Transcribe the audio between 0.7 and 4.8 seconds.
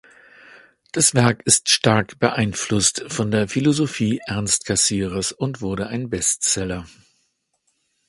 Das Werk ist stark beeinflusst von der Philosophie Ernst